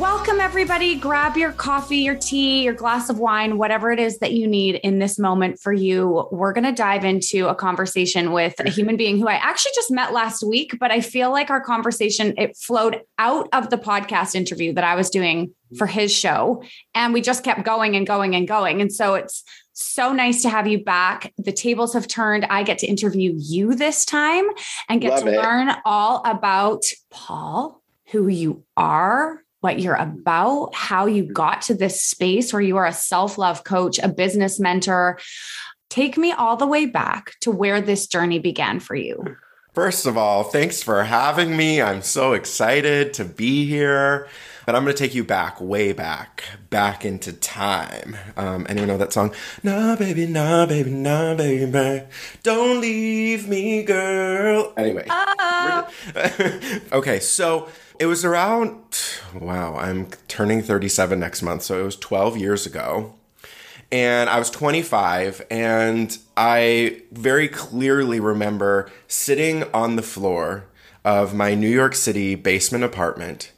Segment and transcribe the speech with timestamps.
[0.00, 0.94] Welcome, everybody.
[0.94, 4.76] Grab your coffee, your tea, your glass of wine, whatever it is that you need
[4.76, 6.26] in this moment for you.
[6.32, 9.90] We're going to dive into a conversation with a human being who I actually just
[9.90, 14.34] met last week, but I feel like our conversation it flowed out of the podcast
[14.34, 15.98] interview that I was doing for mm-hmm.
[15.98, 18.80] his show, and we just kept going and going and going.
[18.80, 21.30] And so it's so nice to have you back.
[21.36, 22.46] The tables have turned.
[22.46, 24.46] I get to interview you this time
[24.88, 25.36] and get Love to it.
[25.36, 31.32] learn all about Paul, who you are, what you're about, how you mm-hmm.
[31.32, 35.18] got to this space where you are a self love coach, a business mentor.
[35.88, 39.36] Take me all the way back to where this journey began for you.
[39.72, 41.80] First of all, thanks for having me.
[41.80, 44.26] I'm so excited to be here.
[44.66, 48.16] But I'm going to take you back, way back, back into time.
[48.36, 49.32] Um, anyone know that song?
[49.62, 52.06] Nah, baby, nah, baby, nah, baby,
[52.42, 54.72] don't leave me, girl.
[54.76, 55.06] Anyway.
[56.92, 57.68] okay, so
[58.00, 59.00] it was around,
[59.34, 61.62] wow, I'm turning 37 next month.
[61.62, 63.14] So it was 12 years ago.
[63.92, 70.66] And I was 25, and I very clearly remember sitting on the floor
[71.04, 73.50] of my New York City basement apartment,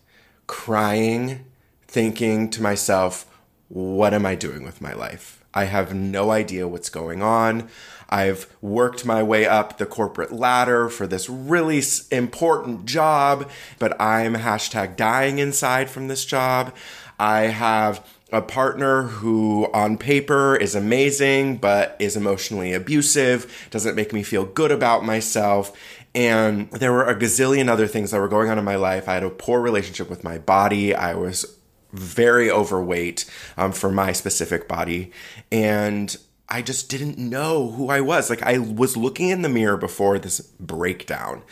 [0.47, 1.44] crying,
[1.87, 3.26] thinking to myself,
[3.69, 5.44] what am I doing with my life?
[5.54, 7.69] I have no idea what's going on.
[8.09, 14.34] I've worked my way up the corporate ladder for this really important job, but I'm
[14.34, 16.75] hashtag dying inside from this job.
[17.19, 24.12] I have a partner who on paper is amazing, but is emotionally abusive, doesn't make
[24.12, 25.72] me feel good about myself.
[26.15, 29.09] And there were a gazillion other things that were going on in my life.
[29.09, 30.94] I had a poor relationship with my body.
[30.94, 31.59] I was
[31.93, 35.12] very overweight um, for my specific body.
[35.50, 36.16] And
[36.49, 38.28] I just didn't know who I was.
[38.28, 41.43] Like, I was looking in the mirror before this breakdown,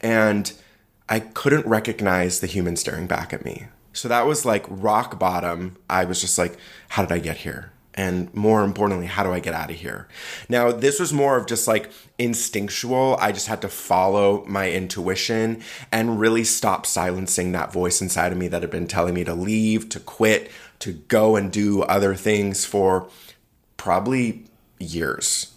[0.00, 0.50] and
[1.10, 3.66] I couldn't recognize the human staring back at me.
[3.96, 5.76] So that was like rock bottom.
[5.88, 6.58] I was just like,
[6.90, 7.72] how did I get here?
[7.94, 10.06] And more importantly, how do I get out of here?
[10.50, 13.16] Now, this was more of just like instinctual.
[13.18, 18.38] I just had to follow my intuition and really stop silencing that voice inside of
[18.38, 22.14] me that had been telling me to leave, to quit, to go and do other
[22.14, 23.08] things for
[23.78, 24.44] probably
[24.78, 25.54] years.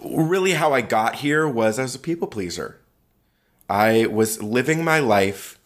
[0.00, 2.78] Really, how I got here was as a people pleaser.
[3.68, 5.58] I was living my life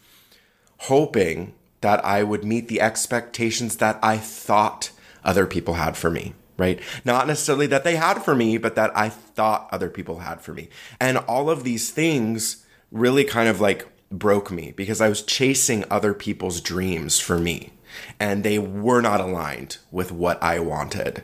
[0.77, 1.53] hoping
[1.85, 4.89] that I would meet the expectations that I thought
[5.23, 6.79] other people had for me, right?
[7.05, 10.51] Not necessarily that they had for me, but that I thought other people had for
[10.51, 10.69] me.
[10.99, 15.85] And all of these things really kind of like broke me because I was chasing
[15.91, 17.73] other people's dreams for me
[18.19, 21.21] and they were not aligned with what I wanted.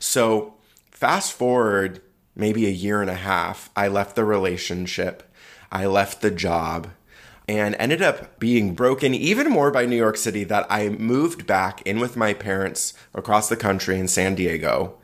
[0.00, 0.54] So,
[0.90, 2.02] fast forward
[2.34, 5.22] maybe a year and a half, I left the relationship,
[5.70, 6.88] I left the job,
[7.50, 11.82] and ended up being broken even more by New York City that I moved back
[11.82, 14.94] in with my parents across the country in San Diego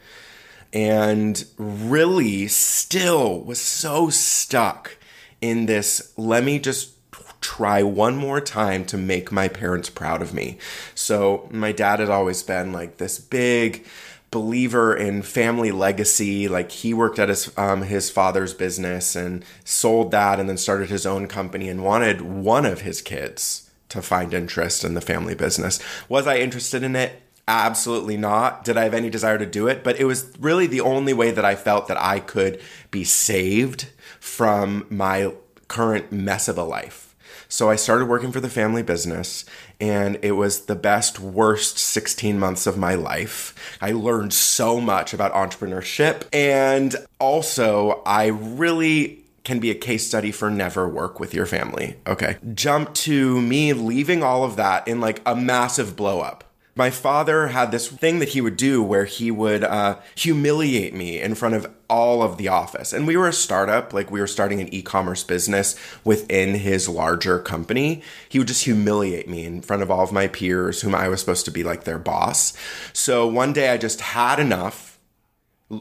[0.73, 4.97] and really still was so stuck
[5.41, 6.93] in this let me just
[7.41, 10.57] try one more time to make my parents proud of me.
[10.95, 13.85] So my dad had always been like this big
[14.31, 16.49] believer in family legacy.
[16.49, 20.91] Like he worked at his um, his father's business and sold that, and then started
[20.91, 25.35] his own company and wanted one of his kids to find interest in the family
[25.35, 25.79] business.
[26.09, 27.23] Was I interested in it?
[27.49, 28.65] Absolutely not.
[28.65, 29.85] Did I have any desire to do it?
[29.85, 32.61] But it was really the only way that I felt that I could
[32.91, 33.87] be saved
[34.19, 35.33] from my
[35.69, 37.06] current mess of a life.
[37.49, 39.45] So I started working for the family business,
[39.81, 43.55] and it was the best, worst 16 months of my life.
[43.81, 50.33] I learned so much about entrepreneurship, and also I really can be a case study
[50.33, 51.95] for never work with your family.
[52.05, 52.37] Okay.
[52.53, 56.43] Jump to me leaving all of that in like a massive blow up.
[56.79, 61.19] My father had this thing that he would do where he would uh, humiliate me
[61.19, 62.93] in front of all of the office.
[62.93, 65.75] And we were a startup, like we were starting an e commerce business
[66.05, 68.03] within his larger company.
[68.29, 71.21] He would just humiliate me in front of all of my peers, whom I was
[71.21, 72.53] supposed to be like their boss.
[72.93, 74.99] So one day I just had enough,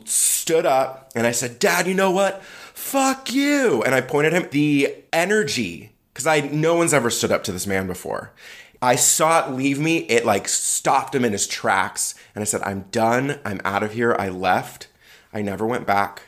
[0.06, 2.42] stood up, and I said, Dad, you know what?
[2.42, 3.84] Fuck you.
[3.84, 7.68] And I pointed him the energy, because I no one's ever stood up to this
[7.68, 8.32] man before.
[8.82, 10.00] I saw it leave me.
[10.00, 12.16] It like stopped him in his tracks.
[12.34, 13.40] And I said, I'm done.
[13.46, 14.16] I'm out of here.
[14.18, 14.88] I left.
[15.34, 16.24] I never went back.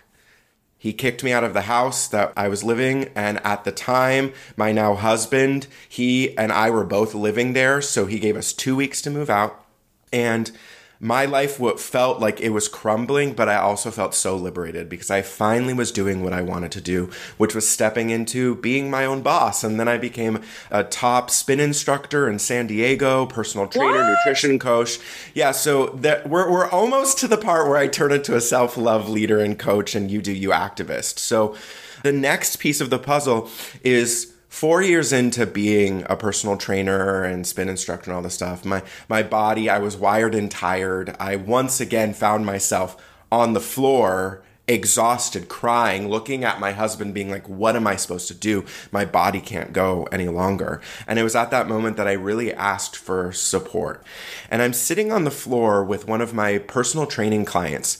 [0.77, 3.09] He kicked me out of the house that I was living.
[3.15, 7.81] And at the time, my now husband, he and I were both living there.
[7.81, 9.65] So he gave us two weeks to move out.
[10.13, 10.51] And
[10.99, 15.11] my life what felt like it was crumbling, but I also felt so liberated because
[15.11, 19.05] I finally was doing what I wanted to do, which was stepping into being my
[19.05, 19.63] own boss.
[19.63, 20.41] And then I became
[20.71, 24.17] a top spin instructor in San Diego, personal trainer, what?
[24.25, 24.99] nutrition coach.
[25.33, 29.09] Yeah, so that we're we're almost to the part where I turn into a self-love
[29.09, 31.19] leader and coach and you do you activist.
[31.19, 31.55] So
[32.03, 33.49] the next piece of the puzzle
[33.83, 38.65] is four years into being a personal trainer and spin instructor and all this stuff,
[38.65, 41.15] my my body, I was wired and tired.
[41.19, 42.97] I once again found myself
[43.31, 48.27] on the floor exhausted, crying, looking at my husband, being like, What am I supposed
[48.27, 48.65] to do?
[48.91, 50.81] My body can't go any longer.
[51.07, 54.03] And it was at that moment that I really asked for support.
[54.51, 57.97] And I'm sitting on the floor with one of my personal training clients.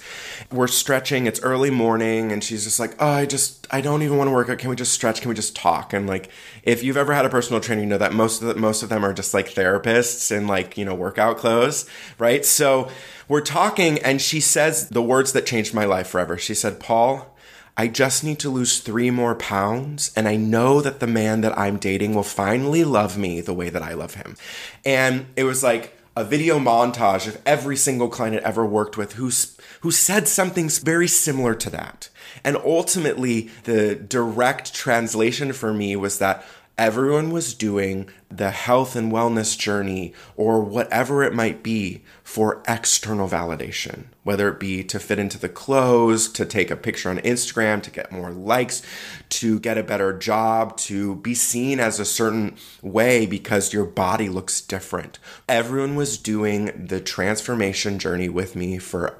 [0.52, 4.18] We're stretching, it's early morning, and she's just like, Oh, I just, I don't even
[4.18, 4.58] want to work out.
[4.58, 5.22] Can we just stretch?
[5.22, 5.94] Can we just talk?
[5.94, 6.30] And like,
[6.64, 8.90] if you've ever had a personal trainer, you know that most of the, most of
[8.90, 12.44] them are just like therapists in like, you know, workout clothes, right?
[12.44, 12.90] So,
[13.28, 16.38] we're talking, and she says the words that changed my life forever.
[16.38, 17.36] She said, Paul,
[17.76, 21.58] I just need to lose three more pounds, and I know that the man that
[21.58, 24.36] I'm dating will finally love me the way that I love him.
[24.84, 29.14] And it was like a video montage of every single client I ever worked with
[29.14, 32.10] who's who said something very similar to that.
[32.44, 36.44] And ultimately, the direct translation for me was that
[36.78, 43.28] everyone was doing the health and wellness journey or whatever it might be for external
[43.28, 47.82] validation, whether it be to fit into the clothes, to take a picture on Instagram,
[47.82, 48.84] to get more likes,
[49.30, 54.30] to get a better job, to be seen as a certain way because your body
[54.30, 55.18] looks different.
[55.50, 59.18] Everyone was doing the transformation journey with me for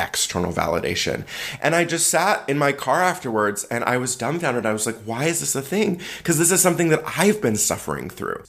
[0.00, 1.26] external validation.
[1.60, 4.66] And I just sat in my car afterwards and I was dumbfounded.
[4.66, 6.00] I was like, why is this a thing?
[6.18, 8.42] Because this is something that I've been suffering through.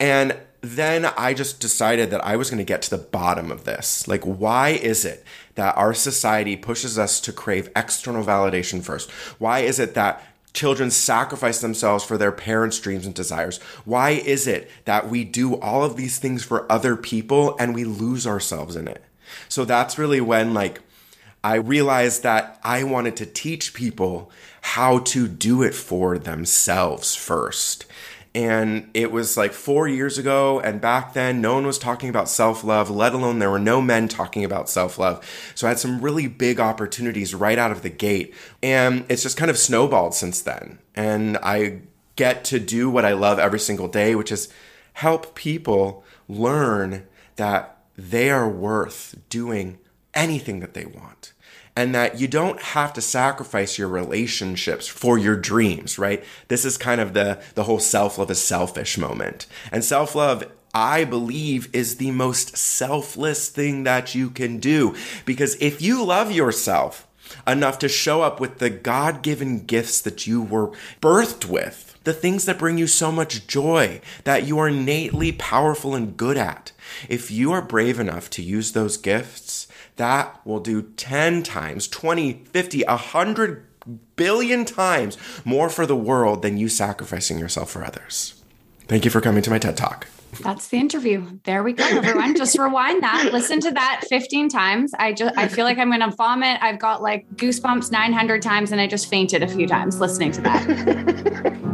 [0.00, 3.64] And then I just decided that I was going to get to the bottom of
[3.64, 4.08] this.
[4.08, 5.22] Like, why is it
[5.56, 9.10] that our society pushes us to crave external validation first?
[9.38, 10.24] Why is it that
[10.54, 13.58] children sacrifice themselves for their parents' dreams and desires?
[13.84, 17.84] Why is it that we do all of these things for other people and we
[17.84, 19.04] lose ourselves in it?
[19.48, 20.80] So that's really when like
[21.44, 24.30] I realized that I wanted to teach people
[24.62, 27.84] how to do it for themselves first.
[28.34, 30.58] And it was like four years ago.
[30.58, 33.82] And back then, no one was talking about self love, let alone there were no
[33.82, 35.22] men talking about self love.
[35.54, 38.34] So I had some really big opportunities right out of the gate.
[38.62, 40.78] And it's just kind of snowballed since then.
[40.94, 41.82] And I
[42.16, 44.48] get to do what I love every single day, which is
[44.94, 47.06] help people learn
[47.36, 49.78] that they are worth doing
[50.14, 51.33] anything that they want.
[51.76, 56.22] And that you don't have to sacrifice your relationships for your dreams, right?
[56.46, 59.46] This is kind of the, the whole self love is selfish moment.
[59.72, 60.44] And self love
[60.74, 64.96] I believe is the most selfless thing that you can do.
[65.24, 67.06] Because if you love yourself
[67.46, 72.12] enough to show up with the God given gifts that you were birthed with, the
[72.12, 76.72] things that bring you so much joy, that you are innately powerful and good at,
[77.08, 82.44] if you are brave enough to use those gifts, that will do 10 times, 20,
[82.52, 83.66] 50, 100
[84.16, 88.42] billion times more for the world than you sacrificing yourself for others.
[88.86, 90.08] Thank you for coming to my TED Talk.
[90.42, 91.38] That's the interview.
[91.44, 92.36] There we go, everyone.
[92.36, 93.30] just rewind that.
[93.32, 94.92] Listen to that 15 times.
[94.98, 96.58] I just I feel like I'm gonna vomit.
[96.60, 100.40] I've got like goosebumps 900 times and I just fainted a few times listening to
[100.42, 101.70] that.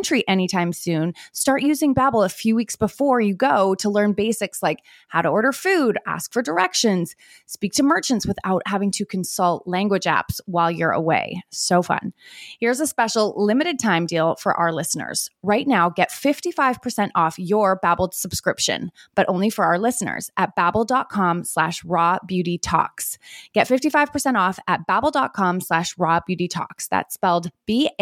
[0.27, 4.79] anytime soon, start using Babbel a few weeks before you go to learn basics like
[5.07, 7.15] how to order food, ask for directions,
[7.45, 11.43] speak to merchants without having to consult language apps while you're away.
[11.51, 12.13] So fun.
[12.59, 15.29] Here's a special limited time deal for our listeners.
[15.43, 21.43] Right now, get 55% off your Babbel subscription, but only for our listeners at babbel.com
[21.43, 23.17] slash raw beauty talks.
[23.53, 26.87] Get 55% off at babbel.com slash raw beauty talks.
[26.87, 28.01] That's spelled B-A-B-B-E-L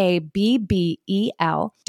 [1.86, 1.89] dot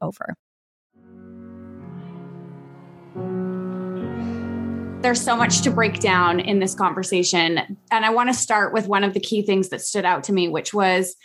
[0.01, 0.35] over.
[5.01, 7.77] There's so much to break down in this conversation.
[7.89, 10.33] And I want to start with one of the key things that stood out to
[10.33, 11.15] me, which was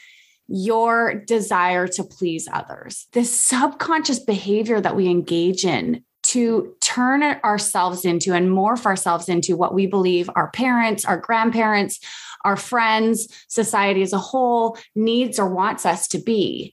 [0.48, 3.06] your desire to please others.
[3.12, 9.56] This subconscious behavior that we engage in to turn ourselves into and morph ourselves into
[9.56, 12.00] what we believe our parents, our grandparents,
[12.44, 16.72] our friends, society as a whole needs or wants us to be.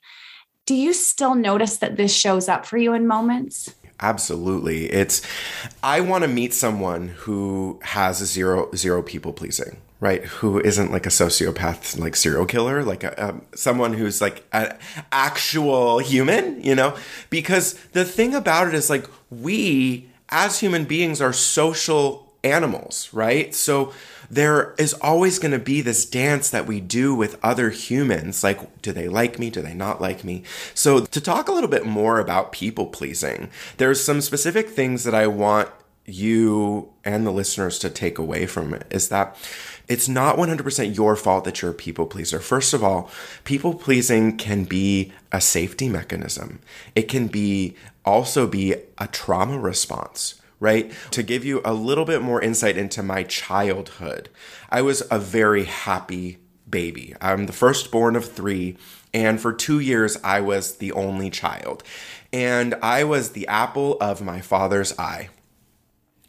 [0.66, 3.76] Do you still notice that this shows up for you in moments?
[4.00, 4.86] Absolutely.
[4.92, 5.22] It's
[5.82, 10.24] I want to meet someone who has a zero zero people pleasing, right?
[10.26, 14.78] Who isn't like a sociopath, like serial killer, like a, um, someone who's like an
[15.12, 16.96] actual human, you know?
[17.30, 23.54] Because the thing about it is like we as human beings are social animals, right?
[23.54, 23.94] So
[24.34, 28.44] there is always going to be this dance that we do with other humans.
[28.44, 29.50] Like, do they like me?
[29.50, 30.44] Do they not like me?
[30.74, 35.16] So, to talk a little bit more about people pleasing, there's some specific things that
[35.16, 35.70] I want
[36.06, 39.38] you and the listeners to take away from it is that
[39.88, 42.40] it's not 100% your fault that you're a people pleaser.
[42.40, 43.10] First of all,
[43.44, 46.60] people pleasing can be a safety mechanism.
[46.96, 47.76] It can be
[48.06, 50.94] also be a trauma response right?
[51.12, 54.30] To give you a little bit more insight into my childhood,
[54.70, 57.14] I was a very happy baby.
[57.20, 58.78] I'm the firstborn of three,
[59.14, 61.84] and for two years, I was the only child.
[62.32, 65.30] And I was the apple of my father's eye.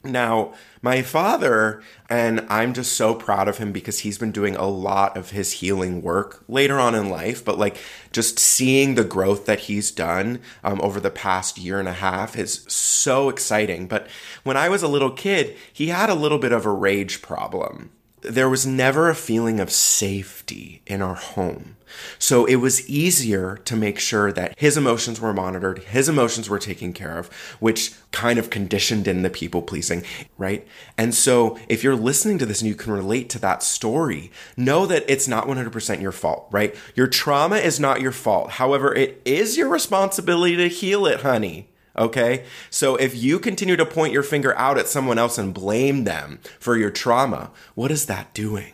[0.05, 4.69] Now, my father, and I'm just so proud of him because he's been doing a
[4.69, 7.79] lot of his healing work later on in life, but like
[8.13, 12.37] just seeing the growth that he's done um, over the past year and a half
[12.37, 13.87] is so exciting.
[13.87, 14.07] But
[14.43, 17.91] when I was a little kid, he had a little bit of a rage problem.
[18.25, 21.77] There was never a feeling of safety in our home.
[22.19, 26.59] So it was easier to make sure that his emotions were monitored, his emotions were
[26.59, 27.29] taken care of,
[27.61, 30.03] which kind of conditioned in the people pleasing,
[30.39, 30.67] right?
[30.99, 34.87] And so if you're listening to this and you can relate to that story, know
[34.87, 36.75] that it's not 100% your fault, right?
[36.95, 38.53] Your trauma is not your fault.
[38.53, 41.69] However, it is your responsibility to heal it, honey.
[41.97, 42.45] Okay.
[42.71, 46.41] So if you continue to point your finger out at someone else and blame them
[46.59, 48.73] for your trauma, what is that doing?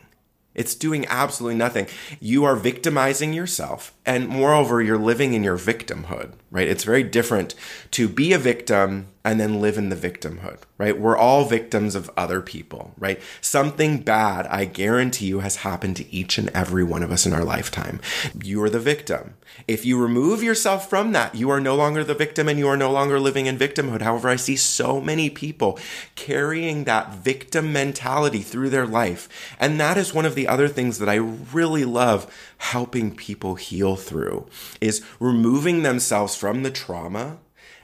[0.55, 1.87] It's doing absolutely nothing.
[2.19, 3.95] You are victimizing yourself.
[4.05, 6.67] And moreover, you're living in your victimhood, right?
[6.67, 7.55] It's very different
[7.93, 10.99] to be a victim and then live in the victimhood, right?
[10.99, 13.21] We're all victims of other people, right?
[13.43, 17.35] Something bad, I guarantee you, has happened to each and every one of us in
[17.35, 18.01] our lifetime.
[18.43, 19.35] You are the victim.
[19.69, 22.79] If you remove yourself from that, you are no longer the victim and you are
[22.79, 24.01] no longer living in victimhood.
[24.01, 25.79] However, I see so many people
[26.15, 29.29] carrying that victim mentality through their life.
[29.59, 33.97] And that is one of the other things that I really love helping people heal
[33.97, 34.47] through
[34.81, 37.39] is removing themselves from the trauma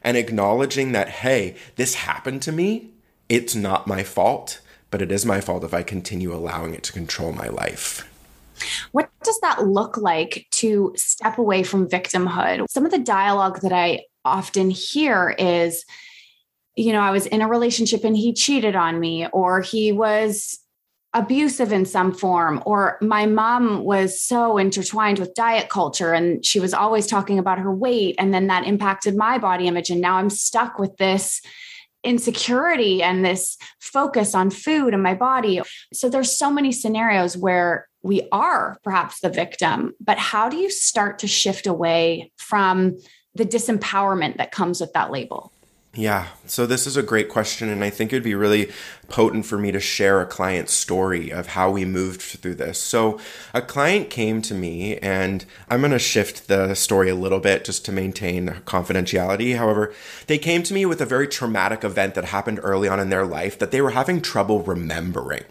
[0.06, 2.90] and acknowledging that, hey, this happened to me.
[3.28, 4.60] It's not my fault,
[4.92, 8.08] but it is my fault if I continue allowing it to control my life.
[8.92, 12.66] What does that look like to step away from victimhood?
[12.70, 15.84] Some of the dialogue that I often hear is,
[16.76, 20.60] you know, I was in a relationship and he cheated on me, or he was
[21.16, 26.60] abusive in some form or my mom was so intertwined with diet culture and she
[26.60, 30.16] was always talking about her weight and then that impacted my body image and now
[30.16, 31.40] i'm stuck with this
[32.04, 35.60] insecurity and this focus on food and my body.
[35.92, 40.70] So there's so many scenarios where we are perhaps the victim but how do you
[40.70, 42.96] start to shift away from
[43.34, 45.52] the disempowerment that comes with that label
[45.96, 48.70] yeah, so this is a great question, and I think it'd be really
[49.08, 52.78] potent for me to share a client's story of how we moved through this.
[52.78, 53.18] So,
[53.54, 57.64] a client came to me, and I'm going to shift the story a little bit
[57.64, 59.56] just to maintain confidentiality.
[59.56, 59.94] However,
[60.26, 63.24] they came to me with a very traumatic event that happened early on in their
[63.24, 65.44] life that they were having trouble remembering.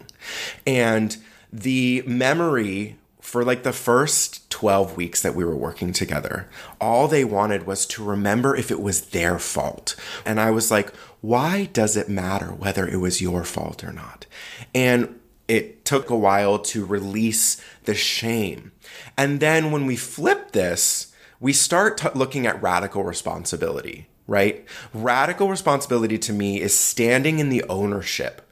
[0.64, 1.16] And
[1.52, 2.96] the memory
[3.26, 6.48] for like the first 12 weeks that we were working together,
[6.80, 9.96] all they wanted was to remember if it was their fault.
[10.24, 14.26] And I was like, why does it matter whether it was your fault or not?
[14.72, 15.18] And
[15.48, 18.70] it took a while to release the shame.
[19.18, 24.64] And then when we flip this, we start t- looking at radical responsibility, right?
[24.94, 28.45] Radical responsibility to me is standing in the ownership.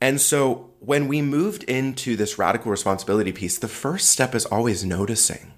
[0.00, 4.84] And so when we moved into this radical responsibility piece, the first step is always
[4.84, 5.52] noticing.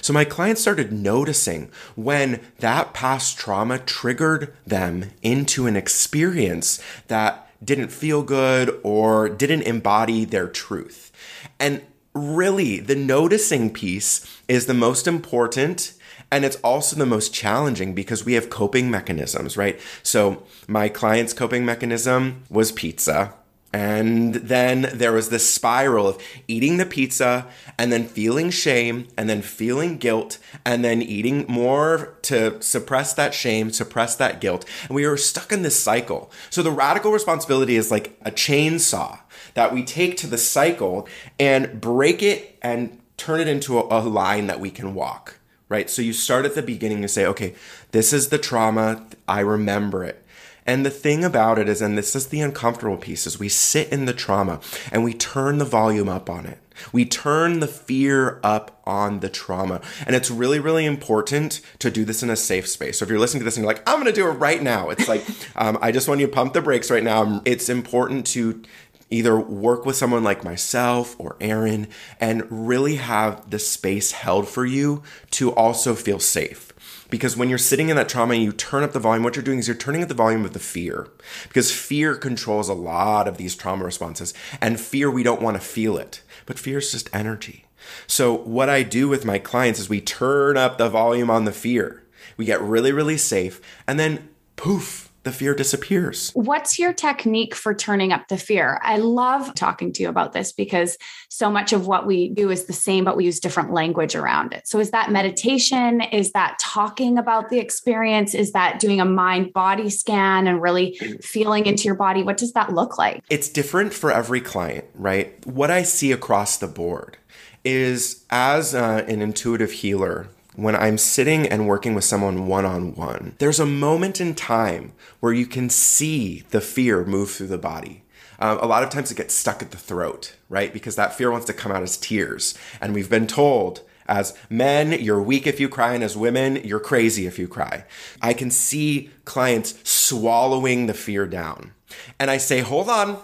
[0.00, 7.50] So my clients started noticing when that past trauma triggered them into an experience that
[7.64, 11.12] didn't feel good or didn't embody their truth.
[11.58, 11.82] And
[12.14, 15.92] really, the noticing piece is the most important
[16.30, 19.80] and it's also the most challenging because we have coping mechanisms, right?
[20.02, 23.32] So my client's coping mechanism was pizza
[23.72, 27.46] and then there was this spiral of eating the pizza
[27.78, 33.34] and then feeling shame and then feeling guilt and then eating more to suppress that
[33.34, 34.64] shame, suppress that guilt.
[34.84, 36.30] And we were stuck in this cycle.
[36.48, 39.20] So the radical responsibility is like a chainsaw
[39.54, 41.08] that we take to the cycle
[41.38, 45.90] and break it and turn it into a, a line that we can walk, right?
[45.90, 47.54] So you start at the beginning and say, okay,
[47.90, 49.06] this is the trauma.
[49.28, 50.24] I remember it.
[50.66, 53.92] And the thing about it is, and this is the uncomfortable piece, is we sit
[53.92, 56.58] in the trauma and we turn the volume up on it.
[56.92, 59.80] We turn the fear up on the trauma.
[60.06, 62.98] And it's really, really important to do this in a safe space.
[62.98, 64.62] So if you're listening to this and you're like, I'm going to do it right
[64.62, 65.24] now, it's like,
[65.56, 67.42] um, I just want you to pump the brakes right now.
[67.44, 68.62] It's important to
[69.10, 71.88] either work with someone like myself or Erin
[72.20, 76.65] and really have the space held for you to also feel safe.
[77.10, 79.44] Because when you're sitting in that trauma and you turn up the volume, what you're
[79.44, 81.08] doing is you're turning up the volume of the fear.
[81.48, 84.34] Because fear controls a lot of these trauma responses.
[84.60, 86.22] And fear, we don't want to feel it.
[86.46, 87.66] But fear is just energy.
[88.06, 91.52] So, what I do with my clients is we turn up the volume on the
[91.52, 92.04] fear.
[92.36, 93.60] We get really, really safe.
[93.86, 96.30] And then poof, the fear disappears.
[96.34, 98.78] What's your technique for turning up the fear?
[98.84, 100.96] I love talking to you about this because
[101.28, 104.52] so much of what we do is the same, but we use different language around
[104.52, 104.68] it.
[104.68, 106.00] So, is that meditation?
[106.00, 108.34] Is that talking about the experience?
[108.34, 112.22] Is that doing a mind body scan and really feeling into your body?
[112.22, 113.24] What does that look like?
[113.28, 115.44] It's different for every client, right?
[115.44, 117.16] What I see across the board
[117.64, 122.94] is as uh, an intuitive healer, when I'm sitting and working with someone one on
[122.94, 127.58] one, there's a moment in time where you can see the fear move through the
[127.58, 128.02] body.
[128.38, 130.72] Um, a lot of times it gets stuck at the throat, right?
[130.72, 132.54] Because that fear wants to come out as tears.
[132.80, 136.80] And we've been told as men, you're weak if you cry, and as women, you're
[136.80, 137.84] crazy if you cry.
[138.22, 141.72] I can see clients swallowing the fear down.
[142.18, 143.18] And I say, hold on,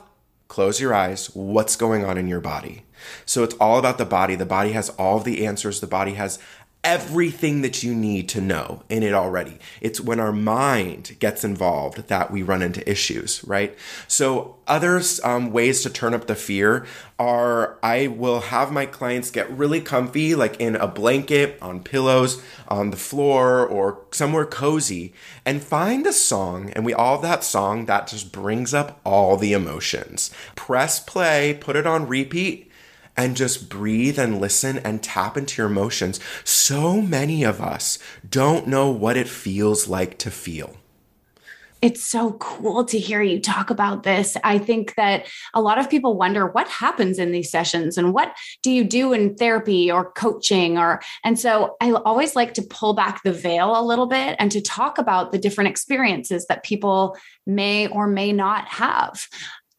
[0.49, 1.29] close your eyes.
[1.35, 2.85] What's going on in your body?
[3.25, 4.35] So it's all about the body.
[4.35, 5.81] The body has all the answers.
[5.81, 6.39] The body has
[6.85, 9.57] everything that you need to know in it already.
[9.81, 13.77] It's when our mind gets involved that we run into issues, right?
[14.09, 16.87] So, other um, ways to turn up the fear
[17.19, 22.43] are I will have my clients get really comfy, like in a blanket, on pillows,
[22.69, 25.13] on the floor, or somewhere cozy,
[25.45, 26.71] and find a song.
[26.71, 30.33] And we all have that song that just brings up all the emotions.
[30.57, 32.72] Press play, put it on repeat
[33.17, 36.21] and just breathe and listen and tap into your emotions.
[36.45, 37.99] So many of us
[38.29, 40.77] don't know what it feels like to feel.
[41.83, 44.37] It's so cool to hear you talk about this.
[44.45, 48.37] I think that a lot of people wonder what happens in these sessions and what
[48.63, 52.95] do you do in therapy or coaching or and so I always like to pull
[52.95, 57.17] back the veil a little bit and to talk about the different experiences that people
[57.47, 59.27] may or may not have.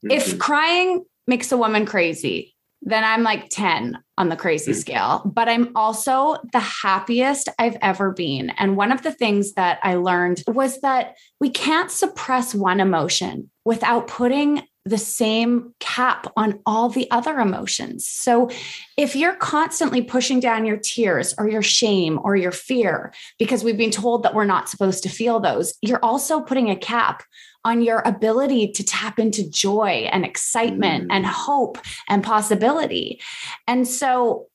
[0.06, 0.12] Mm-hmm.
[0.12, 2.53] If crying makes a woman crazy,
[2.86, 4.80] then I'm like 10 on the crazy mm-hmm.
[4.80, 5.22] scale.
[5.26, 8.52] But I'm also the happiest I've ever been.
[8.52, 13.50] And one of the things that I learned was that we can't suppress one emotion
[13.66, 18.08] without putting the same cap on all the other emotions.
[18.08, 18.50] So
[18.98, 23.78] if you're constantly pushing down your tears or your shame or your fear because we've
[23.78, 27.24] been told that we're not supposed to feel those, you're also putting a cap
[27.64, 31.14] on your ability to tap into joy and excitement mm.
[31.14, 31.78] and hope
[32.10, 33.22] and possibility.
[33.68, 34.48] And so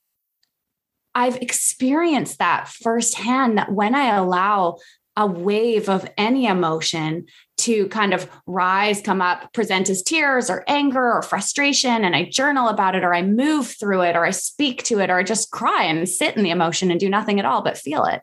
[1.15, 4.77] I've experienced that firsthand that when I allow
[5.15, 7.25] a wave of any emotion
[7.59, 12.03] to kind of rise, come up, present as tears or anger or frustration.
[12.03, 15.09] And I journal about it, or I move through it, or I speak to it,
[15.09, 17.77] or I just cry and sit in the emotion and do nothing at all but
[17.77, 18.21] feel it.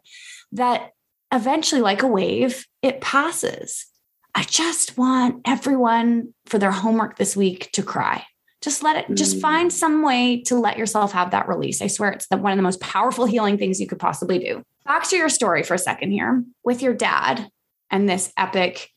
[0.52, 0.90] That
[1.32, 3.86] eventually, like a wave, it passes.
[4.34, 8.24] I just want everyone for their homework this week to cry.
[8.62, 9.74] Just let it, just find mm.
[9.74, 11.80] some way to let yourself have that release.
[11.80, 14.62] I swear it's the, one of the most powerful healing things you could possibly do.
[14.84, 17.48] Back to your story for a second here with your dad
[17.90, 18.90] and this epic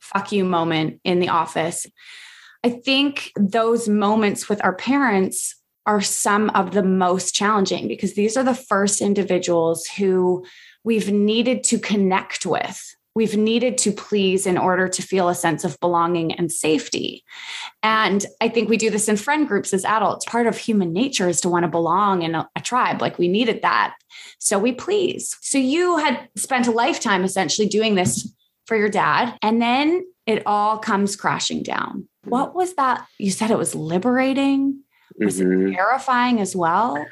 [0.00, 1.86] fuck you moment in the office.
[2.64, 8.36] I think those moments with our parents are some of the most challenging because these
[8.36, 10.44] are the first individuals who
[10.84, 15.64] we've needed to connect with we've needed to please in order to feel a sense
[15.64, 17.24] of belonging and safety.
[17.82, 20.24] And I think we do this in friend groups as adults.
[20.26, 23.00] Part of human nature is to want to belong in a, a, tribe.
[23.00, 23.94] Like we needed that.
[24.38, 25.36] So we please.
[25.40, 28.32] So you had spent a lifetime essentially doing this
[28.70, 29.36] for your dad.
[29.42, 32.06] And then it all comes crashing down.
[32.22, 33.04] What was that?
[33.18, 34.84] You said it was liberating.
[35.18, 35.66] Was mm-hmm.
[35.66, 37.04] it terrifying as well?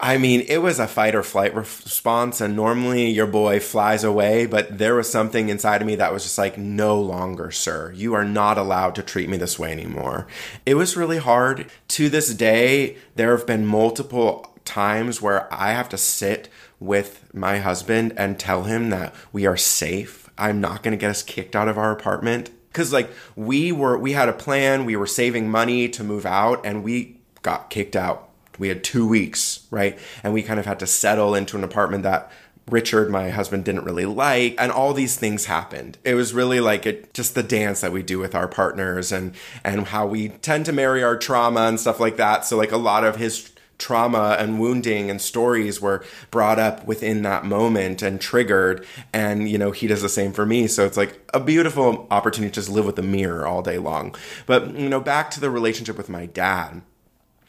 [0.00, 4.46] I mean, it was a fight or flight response, and normally your boy flies away,
[4.46, 7.92] but there was something inside of me that was just like, no longer, sir.
[7.94, 10.26] You are not allowed to treat me this way anymore.
[10.64, 11.66] It was really hard.
[11.88, 16.48] To this day, there have been multiple times where I have to sit
[16.80, 20.23] with my husband and tell him that we are safe.
[20.36, 22.50] I'm not going to get us kicked out of our apartment.
[22.72, 26.66] Cause like we were, we had a plan, we were saving money to move out,
[26.66, 29.98] and we got kicked out we had two weeks, right?
[30.22, 32.30] And we kind of had to settle into an apartment that
[32.70, 35.98] Richard, my husband, didn't really like, and all these things happened.
[36.02, 39.34] It was really like it, just the dance that we do with our partners, and
[39.62, 42.46] and how we tend to marry our trauma and stuff like that.
[42.46, 47.22] So like a lot of his trauma and wounding and stories were brought up within
[47.22, 50.96] that moment and triggered and you know he does the same for me so it's
[50.96, 54.14] like a beautiful opportunity to just live with a mirror all day long
[54.46, 56.82] but you know back to the relationship with my dad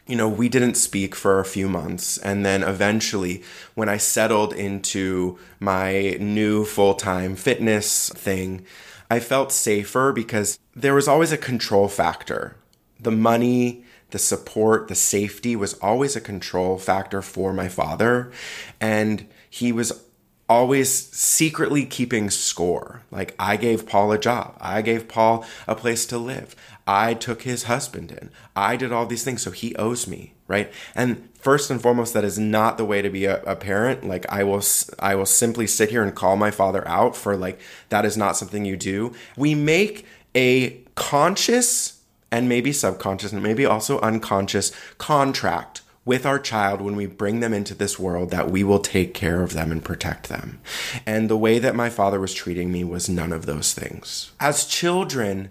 [0.08, 2.18] you know, we didn't speak for a few months.
[2.20, 8.66] And then eventually, when I settled into my new full time fitness thing,
[9.10, 12.58] I felt safer because there was always a control factor.
[13.00, 13.84] The money,
[14.16, 18.32] the support, the safety was always a control factor for my father.
[18.80, 20.06] And he was
[20.48, 23.02] always secretly keeping score.
[23.12, 26.56] Like, I gave Paul a job, I gave Paul a place to live.
[26.88, 28.30] I took his husband in.
[28.56, 30.72] I did all these things, so he owes me, right?
[30.96, 34.08] And first and foremost, that is not the way to be a, a, parent.
[34.08, 34.64] Like I will,
[34.98, 38.38] I will simply sit here and call my father out for like that is not
[38.38, 39.14] something you do.
[39.36, 41.95] We make a conscious
[42.32, 47.54] and maybe subconscious and maybe also unconscious contract with our child when we bring them
[47.54, 50.62] into this world that we will take care of them and protect them.
[51.06, 54.32] And the way that my father was treating me was none of those things.
[54.40, 55.50] As children,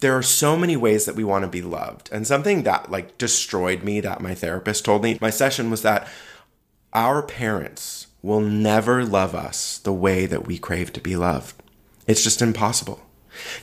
[0.00, 2.08] there are so many ways that we want to be loved.
[2.10, 6.08] And something that like destroyed me that my therapist told me my session was that
[6.94, 11.62] our parents will never love us the way that we crave to be loved.
[12.06, 13.00] It's just impossible.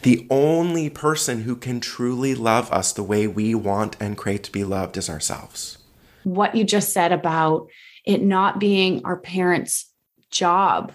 [0.01, 4.51] The only person who can truly love us the way we want and crave to
[4.51, 5.77] be loved is ourselves.
[6.23, 7.67] What you just said about
[8.05, 9.91] it not being our parents'
[10.31, 10.93] job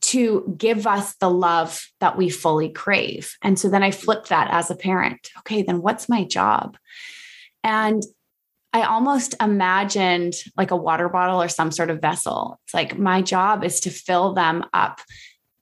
[0.00, 3.36] to give us the love that we fully crave.
[3.42, 5.30] And so then I flipped that as a parent.
[5.40, 6.76] Okay, then what's my job?
[7.64, 8.02] And
[8.72, 12.60] I almost imagined like a water bottle or some sort of vessel.
[12.64, 15.00] It's like my job is to fill them up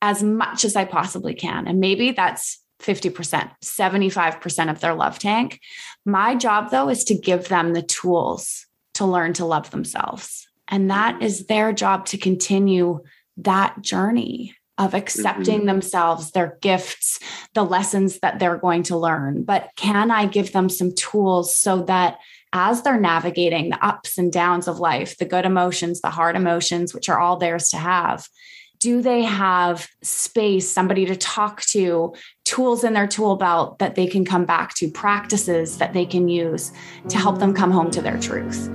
[0.05, 1.67] as much as I possibly can.
[1.67, 5.61] And maybe that's 50%, 75% of their love tank.
[6.05, 10.47] My job, though, is to give them the tools to learn to love themselves.
[10.69, 13.03] And that is their job to continue
[13.38, 15.67] that journey of accepting mm-hmm.
[15.69, 17.19] themselves, their gifts,
[17.55, 19.43] the lessons that they're going to learn.
[19.43, 22.19] But can I give them some tools so that
[22.53, 26.93] as they're navigating the ups and downs of life, the good emotions, the hard emotions,
[26.93, 28.29] which are all theirs to have,
[28.85, 32.12] do they have space, somebody to talk to,
[32.44, 36.29] tools in their tool belt that they can come back to, practices that they can
[36.29, 36.70] use
[37.09, 38.68] to help them come home to their truth?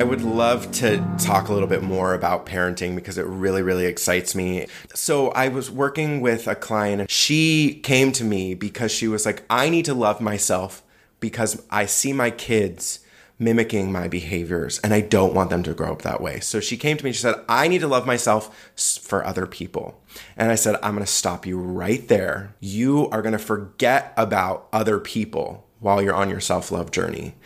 [0.00, 3.84] I would love to talk a little bit more about parenting because it really, really
[3.84, 4.66] excites me.
[4.94, 7.10] So, I was working with a client.
[7.10, 10.83] She came to me because she was like, I need to love myself
[11.24, 13.00] because I see my kids
[13.38, 16.38] mimicking my behaviors and I don't want them to grow up that way.
[16.40, 19.46] So she came to me and she said, I need to love myself for other
[19.46, 19.98] people.
[20.36, 22.54] And I said, I'm going to stop you right there.
[22.60, 27.36] You are going to forget about other people while you're on your self love journey.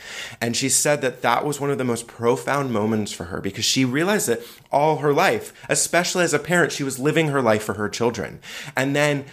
[0.40, 3.64] And she said that that was one of the most profound moments for her because
[3.64, 7.62] she realized that all her life, especially as a parent, she was living her life
[7.62, 8.40] for her children.
[8.76, 9.24] And then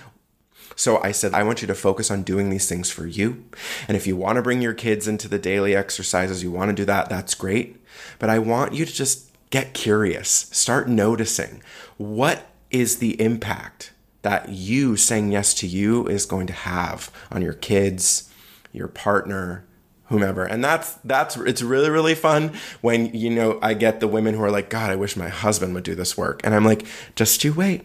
[0.76, 3.46] so I said, I want you to focus on doing these things for you.
[3.88, 6.76] And if you want to bring your kids into the daily exercises, you want to
[6.76, 7.82] do that, that's great.
[8.20, 11.64] But I want you to just get curious, start noticing
[11.98, 17.42] what is the impact that you saying yes to you is going to have on
[17.42, 18.30] your kids,
[18.74, 19.66] your partner,
[20.06, 20.46] whomever.
[20.46, 24.44] And that's that's it's really really fun when you know I get the women who
[24.44, 26.86] are like, "God, I wish my husband would do this work." And I'm like,
[27.16, 27.84] "Just you wait.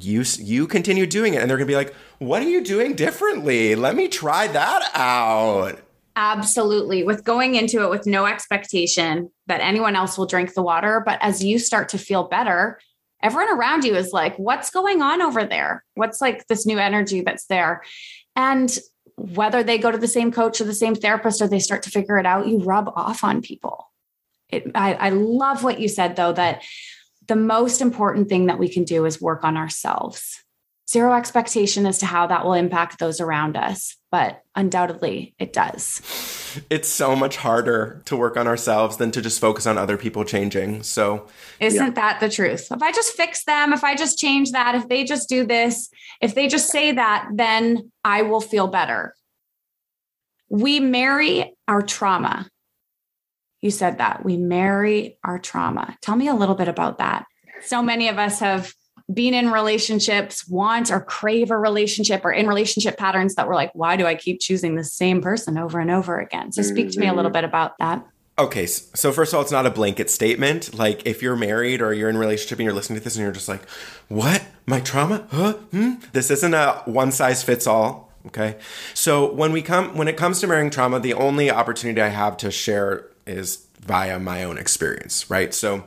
[0.00, 2.94] You you continue doing it." And they're going to be like, "What are you doing
[2.94, 3.74] differently?
[3.74, 5.80] Let me try that out."
[6.16, 7.02] Absolutely.
[7.02, 11.18] With going into it with no expectation that anyone else will drink the water, but
[11.20, 12.78] as you start to feel better,
[13.22, 15.84] everyone around you is like, "What's going on over there?
[15.94, 17.82] What's like this new energy that's there?"
[18.36, 18.76] And
[19.16, 21.90] whether they go to the same coach or the same therapist or they start to
[21.90, 23.90] figure it out, you rub off on people.
[24.48, 26.62] It, I, I love what you said, though, that
[27.26, 30.42] the most important thing that we can do is work on ourselves.
[30.88, 36.02] Zero expectation as to how that will impact those around us, but undoubtedly it does.
[36.68, 40.24] It's so much harder to work on ourselves than to just focus on other people
[40.24, 40.82] changing.
[40.82, 41.26] So,
[41.58, 41.90] isn't yeah.
[41.92, 42.68] that the truth?
[42.70, 45.88] If I just fix them, if I just change that, if they just do this,
[46.20, 49.14] if they just say that, then I will feel better.
[50.50, 52.48] We marry our trauma.
[53.64, 54.26] You said that.
[54.26, 55.96] We marry our trauma.
[56.02, 57.24] Tell me a little bit about that.
[57.64, 58.74] So many of us have
[59.10, 63.70] been in relationships, want or crave a relationship, or in relationship patterns that we're like,
[63.72, 66.52] why do I keep choosing the same person over and over again?
[66.52, 67.38] So, speak to me a little mm-hmm.
[67.38, 68.06] bit about that.
[68.38, 70.74] Okay, so first of all, it's not a blanket statement.
[70.74, 73.22] Like if you're married or you're in a relationship and you're listening to this and
[73.22, 73.66] you're just like,
[74.08, 74.44] "What?
[74.66, 75.26] My trauma?
[75.30, 75.54] Huh?
[75.54, 75.92] Hmm?
[76.12, 78.58] This isn't a one size fits all." Okay,
[78.92, 82.36] so when we come when it comes to marrying trauma, the only opportunity I have
[82.38, 85.52] to share is via my own experience, right?
[85.52, 85.84] So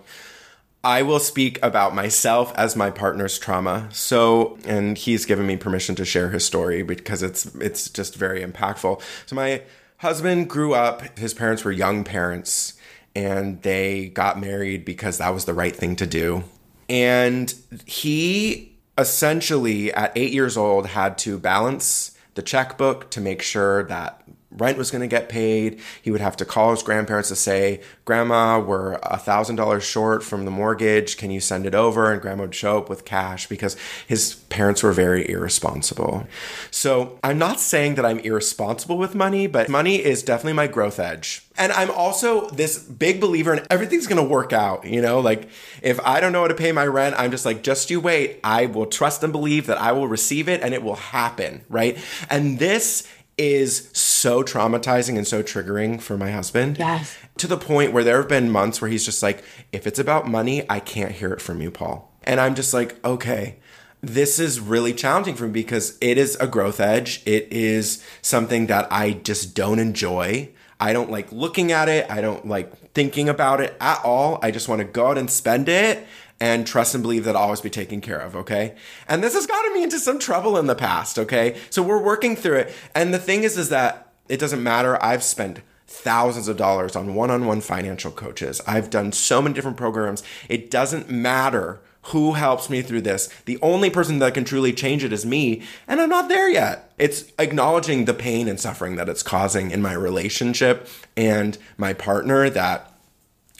[0.83, 3.89] I will speak about myself as my partner's trauma.
[3.91, 8.43] So, and he's given me permission to share his story because it's it's just very
[8.43, 9.01] impactful.
[9.25, 9.63] So my
[9.97, 12.73] husband grew up, his parents were young parents
[13.15, 16.43] and they got married because that was the right thing to do.
[16.87, 17.53] And
[17.85, 24.21] he essentially at 8 years old had to balance the checkbook to make sure that
[24.51, 25.79] rent was going to get paid.
[26.01, 30.45] He would have to call his grandparents to say, Grandma, we're a $1,000 short from
[30.45, 31.17] the mortgage.
[31.17, 32.11] Can you send it over?
[32.11, 33.75] And grandma would show up with cash because
[34.07, 36.25] his parents were very irresponsible.
[36.71, 40.99] So I'm not saying that I'm irresponsible with money, but money is definitely my growth
[40.99, 41.43] edge.
[41.57, 44.85] And I'm also this big believer in everything's going to work out.
[44.85, 45.49] You know, like
[45.81, 48.39] if I don't know how to pay my rent, I'm just like, just you wait.
[48.43, 51.65] I will trust and believe that I will receive it and it will happen.
[51.67, 51.97] Right.
[52.29, 53.07] And this
[53.37, 56.77] is so traumatizing and so triggering for my husband.
[56.79, 57.17] Yes.
[57.37, 60.27] To the point where there have been months where he's just like, if it's about
[60.27, 62.11] money, I can't hear it from you, Paul.
[62.23, 63.57] And I'm just like, okay,
[64.01, 67.21] this is really challenging for me because it is a growth edge.
[67.25, 70.49] It is something that I just don't enjoy.
[70.79, 72.09] I don't like looking at it.
[72.09, 74.39] I don't like thinking about it at all.
[74.41, 76.05] I just want to go out and spend it
[76.39, 78.75] and trust and believe that I'll always be taken care of, okay?
[79.07, 81.57] And this has gotten me into some trouble in the past, okay?
[81.69, 82.75] So we're working through it.
[82.93, 85.03] And the thing is, is that it doesn't matter.
[85.03, 88.61] I've spent thousands of dollars on one-on-one financial coaches.
[88.67, 90.21] I've done so many different programs.
[90.49, 93.29] It doesn't matter who helps me through this.
[93.45, 96.91] The only person that can truly change it is me, and I'm not there yet.
[96.97, 102.49] It's acknowledging the pain and suffering that it's causing in my relationship and my partner
[102.49, 102.93] that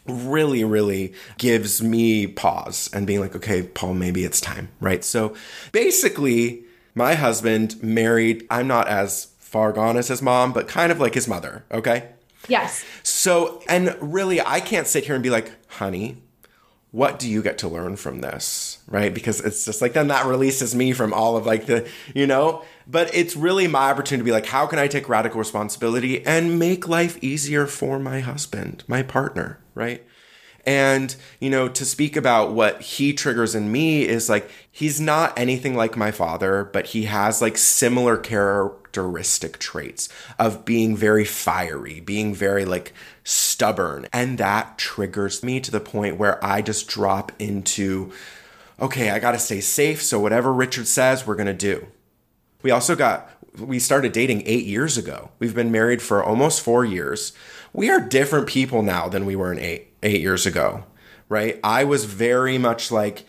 [0.08, 5.04] really, really gives me pause and being like, okay, Paul, maybe it's time, right?
[5.04, 5.36] So
[5.72, 6.63] basically,
[6.96, 11.13] my husband married, I'm not as far gone as his mom, but kind of like
[11.13, 12.10] his mother, okay?
[12.48, 12.84] Yes.
[13.04, 16.17] So, and really, I can't sit here and be like, honey,
[16.91, 18.80] what do you get to learn from this?
[18.88, 19.13] Right?
[19.13, 22.63] Because it's just like, then that releases me from all of like the, you know,
[22.88, 26.58] but it's really my opportunity to be like, how can I take radical responsibility and
[26.58, 30.04] make life easier for my husband, my partner, right?
[30.66, 35.40] And, you know, to speak about what he triggers in me is like, he's not
[35.40, 42.02] anything like my father, but he has like similar characteristic traits of being very fiery,
[42.02, 42.92] being very like
[43.24, 44.08] stubborn.
[44.12, 48.12] And that triggers me to the point where I just drop into,
[48.78, 50.04] okay, I got to stay safe.
[50.04, 51.88] So whatever Richard says, we're to do.
[52.62, 55.32] We also got, we started dating eight years ago.
[55.40, 57.32] We've been married for almost four years.
[57.78, 60.84] We are different people now than we were in eight, eight years ago,
[61.30, 61.60] right?
[61.63, 63.24] I was very much like,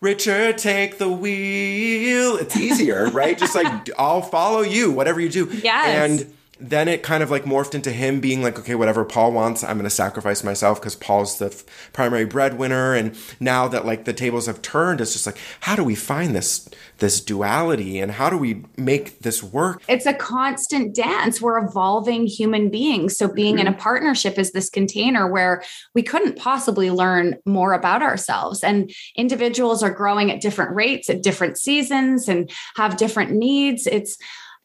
[0.00, 2.36] Richard, take the wheel.
[2.38, 3.36] It's easier, right?
[3.36, 5.50] Just like I'll follow you, whatever you do.
[5.62, 6.22] Yes.
[6.22, 9.62] And then it kind of like morphed into him being like, okay, whatever Paul wants,
[9.62, 12.94] I'm going to sacrifice myself because Paul's the f- primary breadwinner.
[12.94, 16.34] And now that like the tables have turned, it's just like, how do we find
[16.34, 19.82] this this duality and how do we make this work?
[19.86, 21.42] It's a constant dance.
[21.42, 23.18] We're evolving human beings.
[23.18, 23.80] So being in a mm-hmm.
[23.80, 25.62] partnership is this container where
[25.94, 28.64] we couldn't possibly learn more about ourselves.
[28.64, 33.86] And individuals are growing at different rates at different seasons and have different needs.
[33.86, 34.16] It's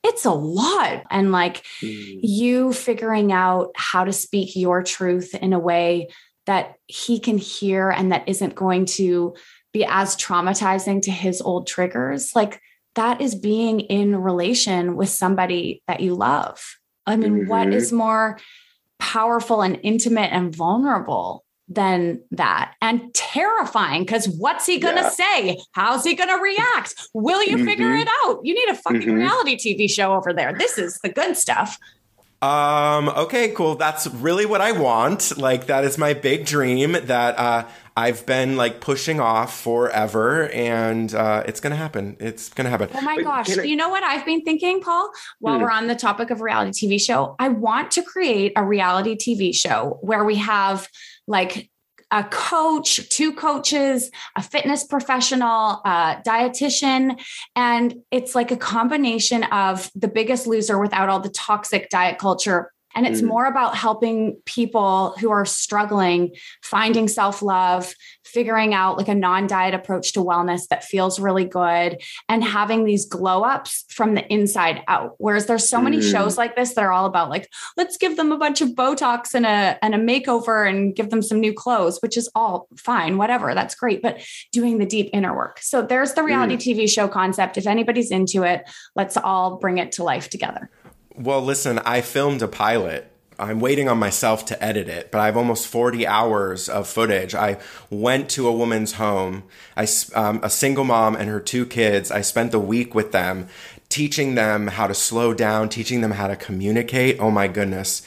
[0.04, 1.04] it's a lot.
[1.10, 2.20] And like Mm.
[2.24, 6.10] you figuring out how to speak your truth in a way
[6.48, 9.36] that he can hear and that isn't going to
[9.74, 12.36] be as traumatizing to his old triggers.
[12.36, 12.60] Like
[12.96, 16.62] that is being in relation with somebody that you love.
[17.06, 17.74] I mean, what Mhm.
[17.74, 18.40] is more
[19.00, 25.10] powerful and intimate and vulnerable than that and terrifying because what's he gonna Yeah.
[25.10, 28.02] say how's he gonna react will you figure Mhm.
[28.02, 29.16] it out you need a fucking Mhm.
[29.16, 31.78] reality tv show over there this is the good stuff
[32.44, 33.76] Um, okay, cool.
[33.76, 35.38] That's really what I want.
[35.38, 41.14] Like that is my big dream that uh I've been like pushing off forever and
[41.14, 42.18] uh it's going to happen.
[42.20, 42.90] It's going to happen.
[42.96, 45.62] oh my Wait, gosh I- you know what i've been thinking paul while Hmm.
[45.64, 49.54] we're on the topic of reality tv show i want to create a reality tv
[49.54, 50.88] show where we have
[51.28, 51.70] like
[52.12, 57.18] a coach, two coaches, a fitness professional, a dietitian,
[57.56, 62.72] and it's like a combination of the biggest loser without all the toxic diet culture.
[62.94, 63.28] And it's Mm.
[63.28, 67.94] more about helping people who are struggling, finding self love,
[68.32, 72.86] figuring out like a non diet approach to wellness that feels really good, and having
[72.86, 75.16] these glow ups from the inside out.
[75.18, 76.12] Whereas there's so many Mm.
[76.12, 79.34] shows like this that are all about like, let's give them a bunch of Botox
[79.34, 83.18] and a, and a makeover and give them some new clothes, which is all fine,
[83.18, 83.54] whatever.
[83.54, 84.02] That's great.
[84.02, 85.60] But doing the deep inner work.
[85.62, 87.58] So there's the reality TV show concept.
[87.58, 90.70] If anybody's into it, let's all bring it to life together.
[91.16, 93.11] Well, listen, I filmed a pilot.
[93.42, 97.34] I'm waiting on myself to edit it, but I have almost 40 hours of footage.
[97.34, 97.58] I
[97.90, 99.44] went to a woman's home,
[99.76, 102.12] I, um, a single mom and her two kids.
[102.12, 103.48] I spent the week with them,
[103.90, 107.18] teaching them how to slow down, teaching them how to communicate.
[107.20, 108.04] Oh my goodness.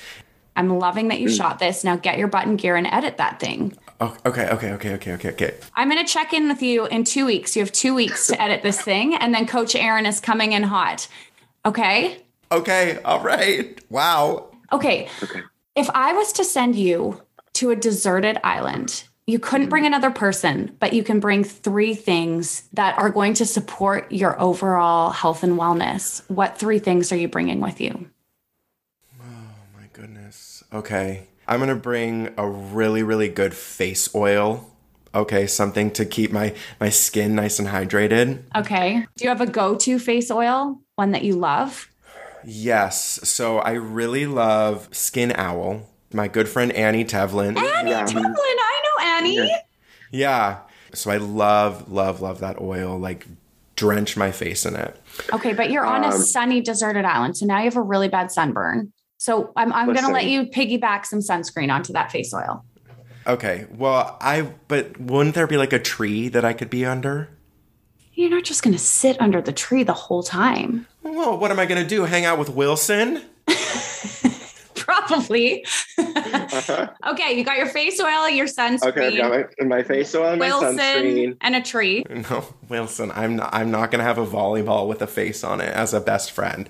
[0.56, 1.82] I'm loving that you shot this.
[1.82, 3.76] Now get your button gear and edit that thing.
[4.00, 5.54] Oh, okay, okay, okay, okay, okay, okay.
[5.74, 7.56] I'm going to check in with you in two weeks.
[7.56, 10.64] You have two weeks to edit this thing, and then Coach Erin is coming in
[10.64, 11.08] hot.
[11.64, 12.20] Okay.
[12.50, 13.80] Okay, all right.
[13.90, 14.53] Wow.
[14.74, 15.08] Okay.
[15.22, 15.42] Okay.
[15.76, 17.22] If I was to send you
[17.54, 19.70] to a deserted island, you couldn't mm-hmm.
[19.70, 24.38] bring another person, but you can bring three things that are going to support your
[24.40, 26.22] overall health and wellness.
[26.28, 28.10] What three things are you bringing with you?
[29.20, 29.24] Oh
[29.76, 30.62] my goodness.
[30.72, 31.28] Okay.
[31.46, 34.70] I'm going to bring a really, really good face oil.
[35.14, 38.42] Okay, something to keep my, my skin nice and hydrated.
[38.56, 39.06] Okay.
[39.16, 41.88] Do you have a go to face oil, one that you love?
[42.46, 43.20] Yes.
[43.28, 45.88] So I really love Skin Owl.
[46.12, 47.56] My good friend Annie Tevlin.
[47.58, 48.04] Annie Yeah.
[48.04, 48.24] Tevlin.
[48.26, 49.36] I know Annie.
[49.36, 49.58] Yeah.
[50.10, 50.58] Yeah.
[50.92, 52.98] So I love, love, love that oil.
[52.98, 53.26] Like
[53.76, 54.96] drench my face in it.
[55.32, 58.08] Okay, but you're on a Um, sunny deserted island, so now you have a really
[58.08, 58.92] bad sunburn.
[59.18, 62.64] So I'm I'm going to let you piggyback some sunscreen onto that face oil.
[63.26, 63.66] Okay.
[63.74, 67.30] Well, I but wouldn't there be like a tree that I could be under?
[68.14, 70.86] You're not just going to sit under the tree the whole time.
[71.02, 72.04] Well, what am I going to do?
[72.04, 73.22] Hang out with Wilson?
[74.76, 75.64] Probably.
[75.98, 76.88] Uh-huh.
[77.08, 78.86] okay, you got your face oil, your sunscreen.
[78.88, 81.36] Okay, I've got my, my face oil and my Wilson sunscreen.
[81.40, 82.04] and a tree.
[82.10, 85.60] No, Wilson, I'm not I'm not going to have a volleyball with a face on
[85.60, 86.68] it as a best friend.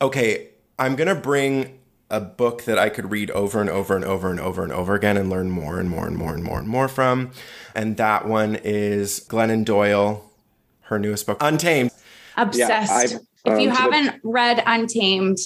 [0.00, 0.48] Okay,
[0.78, 1.78] I'm going to bring
[2.10, 4.94] a book that I could read over and over and over and over and over
[4.94, 7.32] again and learn more and more and more and more and more from.
[7.74, 10.27] And that one is Glennon Doyle,
[10.88, 11.90] her newest book, Untamed.
[12.36, 12.92] Obsessed.
[12.92, 13.12] I've,
[13.44, 15.38] if you um, so- haven't read Untamed,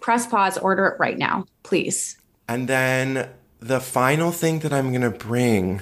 [0.00, 2.16] press pause, order it right now, please.
[2.48, 5.80] And then the final thing that I'm going to bring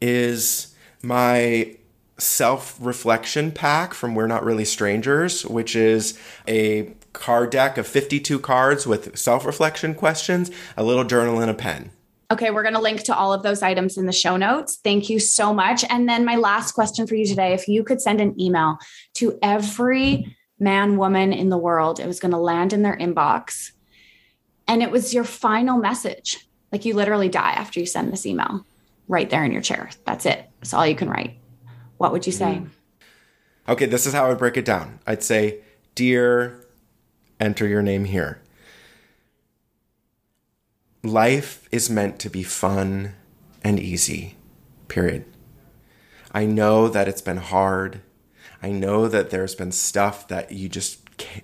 [0.00, 1.76] is my
[2.18, 8.38] self reflection pack from We're Not Really Strangers, which is a card deck of 52
[8.40, 11.90] cards with self reflection questions, a little journal, and a pen.
[12.30, 14.76] Okay, we're going to link to all of those items in the show notes.
[14.82, 15.84] Thank you so much.
[15.88, 18.78] And then my last question for you today if you could send an email
[19.14, 23.72] to every man, woman in the world, it was going to land in their inbox.
[24.66, 26.48] And it was your final message.
[26.72, 28.64] Like you literally die after you send this email
[29.06, 29.90] right there in your chair.
[30.06, 30.48] That's it.
[30.60, 31.36] That's all you can write.
[31.98, 32.56] What would you say?
[32.56, 32.66] Hmm.
[33.68, 34.98] Okay, this is how I break it down.
[35.06, 35.60] I'd say,
[35.94, 36.66] Dear,
[37.38, 38.40] enter your name here.
[41.04, 43.12] Life is meant to be fun
[43.62, 44.36] and easy,
[44.88, 45.26] period.
[46.32, 48.00] I know that it's been hard.
[48.62, 51.00] I know that there's been stuff that you just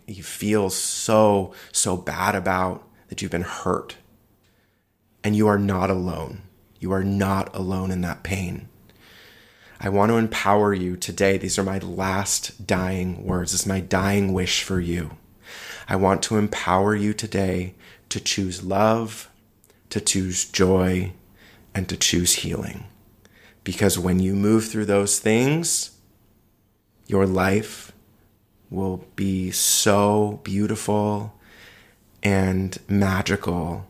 [0.07, 3.97] you feel so, so bad about that you've been hurt.
[5.23, 6.41] And you are not alone.
[6.79, 8.67] You are not alone in that pain.
[9.79, 11.37] I want to empower you today.
[11.37, 13.53] These are my last dying words.
[13.53, 15.19] This is my dying wish for you.
[15.87, 17.75] I want to empower you today
[18.09, 19.30] to choose love,
[19.91, 21.13] to choose joy,
[21.75, 22.85] and to choose healing.
[23.63, 25.93] Because when you move through those things,
[27.07, 27.93] your life
[28.71, 31.35] will be so beautiful
[32.23, 33.87] and magical,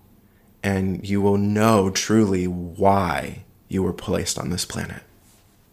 [0.62, 5.02] and you will know truly why you were placed on this planet.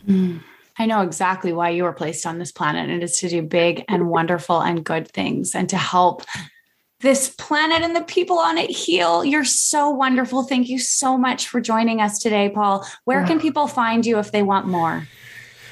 [0.07, 0.41] Mm.
[0.80, 2.89] I know exactly why you were placed on this planet.
[2.89, 6.23] It is to do big and wonderful and good things and to help
[7.02, 9.24] this planet and the people on it heal.
[9.24, 10.43] You're so wonderful.
[10.43, 12.88] Thank you so much for joining us today, Paul.
[13.04, 15.08] Where can people find you if they want more?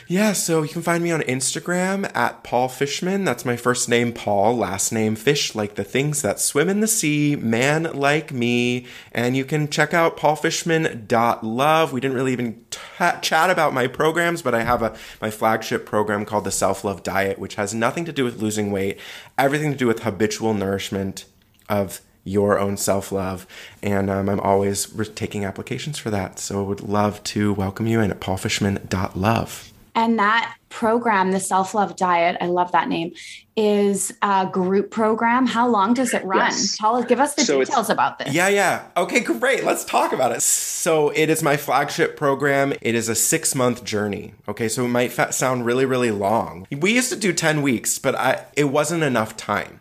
[0.08, 3.24] Yeah, so you can find me on Instagram at Paul Fishman.
[3.24, 6.88] That's my first name, Paul, last name Fish, like the things that swim in the
[6.88, 8.86] sea, man like me.
[9.14, 11.92] And you can check out paulfishman.love.
[11.92, 12.80] We didn't really even t-
[13.24, 17.02] chat about my programs, but I have a my flagship program called the Self Love
[17.02, 19.00] Diet, which has nothing to do with losing weight,
[19.40, 21.26] everything to do with habitual nourishment
[21.68, 23.48] of your own self love.
[23.82, 26.38] And um, I'm always re- taking applications for that.
[26.38, 29.72] So I would love to welcome you in at paulfishman.love.
[29.96, 33.14] And that program, the Self Love Diet, I love that name,
[33.56, 35.48] is a group program.
[35.48, 36.40] How long does it run?
[36.52, 36.78] Yes.
[36.78, 38.34] Tell us, give us the So details about this.
[38.34, 38.84] Yeah, yeah.
[38.98, 39.64] Okay, great.
[39.64, 40.42] Let's talk about it.
[40.42, 42.74] So, it is my flagship program.
[42.82, 44.34] It is a six month journey.
[44.50, 46.68] Okay, so it might fa- sound really, really long.
[46.70, 49.80] We used to do 10 weeks, but I, it wasn't enough time.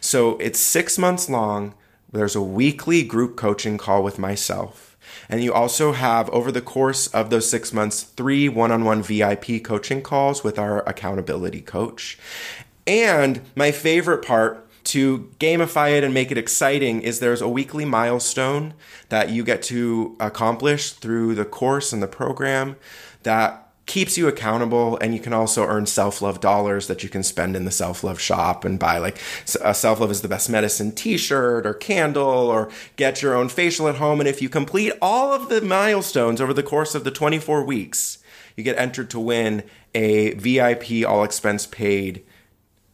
[0.00, 1.74] So, it's six months long.
[2.12, 4.87] There's a weekly group coaching call with myself.
[5.28, 9.02] And you also have, over the course of those six months, three one on one
[9.02, 12.18] VIP coaching calls with our accountability coach.
[12.86, 17.84] And my favorite part to gamify it and make it exciting is there's a weekly
[17.84, 18.72] milestone
[19.10, 22.76] that you get to accomplish through the course and the program
[23.22, 27.56] that keeps you accountable and you can also earn self-love dollars that you can spend
[27.56, 29.18] in the self-love shop and buy like
[29.60, 33.88] a uh, self-love is the best medicine t-shirt or candle or get your own facial
[33.88, 37.10] at home and if you complete all of the milestones over the course of the
[37.10, 38.18] 24 weeks
[38.54, 39.64] you get entered to win
[39.94, 42.22] a VIP all expense paid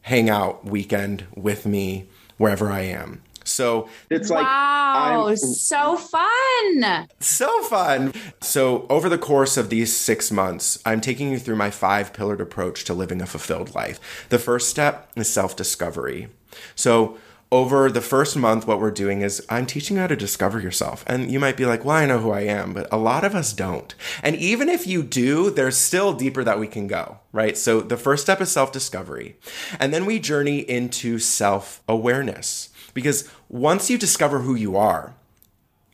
[0.02, 3.23] hangout weekend with me wherever I am.
[3.44, 7.08] So It's like wow, I'm- so fun.
[7.20, 8.12] so fun.
[8.40, 12.40] So, over the course of these six months, I'm taking you through my five pillared
[12.40, 14.26] approach to living a fulfilled life.
[14.30, 16.28] The first step is self discovery.
[16.74, 17.18] So,
[17.52, 21.04] over the first month, what we're doing is I'm teaching you how to discover yourself.
[21.06, 23.34] And you might be like, well, I know who I am, but a lot of
[23.34, 23.94] us don't.
[24.24, 27.56] And even if you do, there's still deeper that we can go, right?
[27.56, 29.36] So, the first step is self discovery.
[29.78, 32.70] And then we journey into self awareness.
[32.94, 35.14] Because once you discover who you are,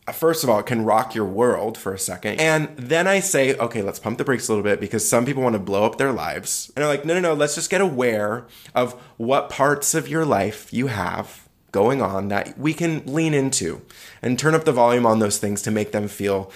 [0.07, 2.39] uh, first of all, it can rock your world for a second.
[2.39, 5.43] And then I say, okay, let's pump the brakes a little bit because some people
[5.43, 6.71] want to blow up their lives.
[6.75, 10.25] And they're like, no, no, no, let's just get aware of what parts of your
[10.25, 13.81] life you have going on that we can lean into
[14.21, 16.51] and turn up the volume on those things to make them feel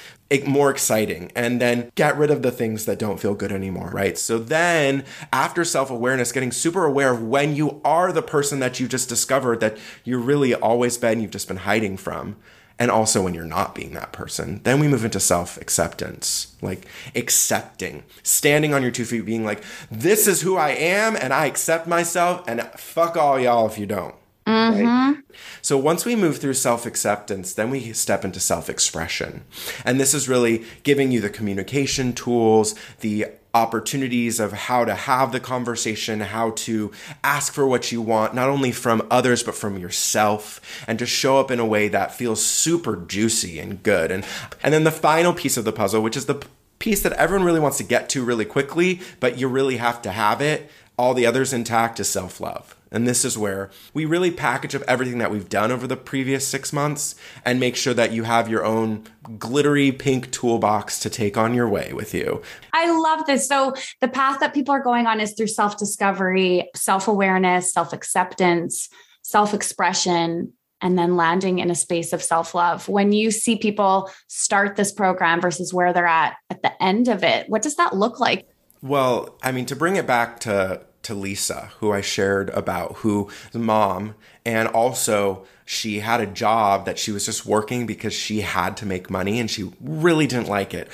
[0.48, 4.18] more exciting and then get rid of the things that don't feel good anymore, right?
[4.18, 8.80] So then after self awareness, getting super aware of when you are the person that
[8.80, 12.38] you just discovered that you're really always been, you've just been hiding from.
[12.78, 16.86] And also when you're not being that person, then we move into self acceptance, like
[17.16, 21.46] accepting, standing on your two feet, being like, this is who I am and I
[21.46, 24.16] accept myself and fuck all y'all if you don't.
[24.48, 24.86] Mm-hmm.
[24.86, 25.24] Right?
[25.62, 29.44] So once we move through self acceptance, then we step into self expression.
[29.84, 35.32] And this is really giving you the communication tools, the opportunities of how to have
[35.32, 36.92] the conversation, how to
[37.24, 41.40] ask for what you want, not only from others, but from yourself, and to show
[41.40, 44.12] up in a way that feels super juicy and good.
[44.12, 44.26] And,
[44.62, 46.46] and then the final piece of the puzzle, which is the
[46.80, 50.12] piece that everyone really wants to get to really quickly, but you really have to
[50.12, 52.76] have it, all the others intact, is self love.
[52.96, 56.48] And this is where we really package up everything that we've done over the previous
[56.48, 59.04] six months and make sure that you have your own
[59.38, 62.42] glittery pink toolbox to take on your way with you.
[62.72, 63.50] I love this.
[63.50, 67.92] So, the path that people are going on is through self discovery, self awareness, self
[67.92, 68.88] acceptance,
[69.24, 72.88] self expression, and then landing in a space of self love.
[72.88, 77.26] When you see people start this program versus where they're at at the end of
[77.26, 78.48] it, what does that look like?
[78.82, 83.30] Well, I mean, to bring it back to to Lisa, who I shared about, who
[83.54, 88.78] mom, and also she had a job that she was just working because she had
[88.78, 90.90] to make money and she really didn't like it.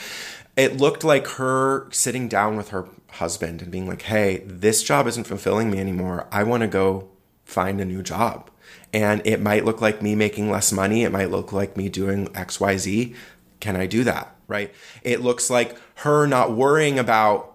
[0.55, 5.07] It looked like her sitting down with her husband and being like, hey, this job
[5.07, 6.27] isn't fulfilling me anymore.
[6.31, 7.09] I want to go
[7.45, 8.49] find a new job.
[8.93, 11.03] And it might look like me making less money.
[11.03, 13.15] It might look like me doing XYZ.
[13.59, 14.35] Can I do that?
[14.47, 14.73] Right?
[15.03, 17.50] It looks like her not worrying about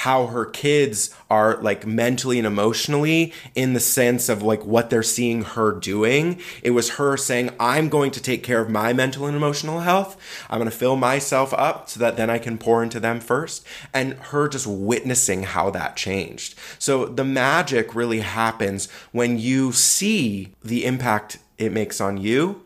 [0.00, 5.02] how her kids are like mentally and emotionally in the sense of like what they're
[5.02, 6.40] seeing her doing.
[6.62, 10.16] It was her saying, I'm going to take care of my mental and emotional health.
[10.48, 13.62] I'm going to fill myself up so that then I can pour into them first.
[13.92, 16.54] And her just witnessing how that changed.
[16.78, 22.62] So the magic really happens when you see the impact it makes on you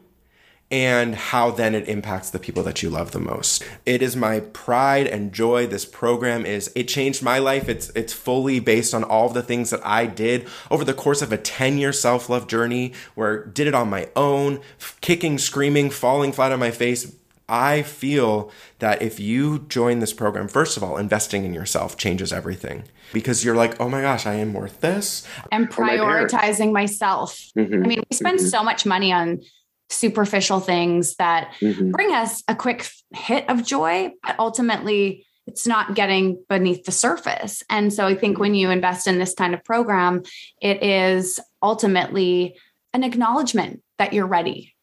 [0.71, 3.65] and how then it impacts the people that you love the most.
[3.87, 7.69] It is my pride and joy this program is it changed my life.
[7.69, 11.23] It's it's fully based on all of the things that I did over the course
[11.23, 14.61] of a 10-year self-love journey where I did it on my own,
[15.01, 17.15] kicking, screaming, falling flat on my face.
[17.47, 22.33] I feel that if you join this program, first of all, investing in yourself changes
[22.33, 25.27] everything because you're like, oh my gosh, I am worth this.
[25.53, 27.39] And prioritizing my myself.
[27.57, 27.85] Mm-hmm.
[27.85, 28.49] I mean, we spend mm-hmm.
[28.49, 29.43] so much money on
[29.91, 31.91] superficial things that mm-hmm.
[31.91, 37.63] bring us a quick hit of joy, but ultimately it's not getting beneath the surface.
[37.69, 40.23] And so I think when you invest in this kind of program,
[40.61, 42.57] it is ultimately
[42.93, 44.75] an acknowledgement that you're ready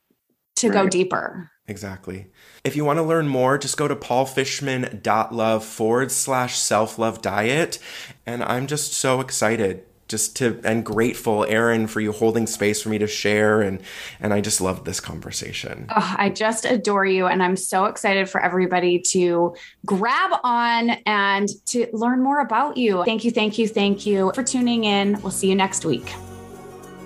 [0.58, 0.84] to right.
[0.84, 1.50] go deeper.
[1.68, 2.28] Exactly.
[2.64, 7.80] If you want to learn more, just go to paulfishman.love forward slash self love diet.
[8.26, 12.90] And I'm just so excited just to and grateful Erin for you holding space for
[12.90, 13.82] me to share and
[14.20, 15.88] and I just loved this conversation.
[15.90, 19.56] Oh, I just adore you and I'm so excited for everybody to
[19.86, 23.04] grab on and to learn more about you.
[23.06, 25.20] Thank you, thank you, thank you for tuning in.
[25.22, 26.14] We'll see you next week.